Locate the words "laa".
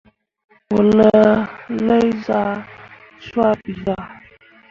0.97-1.29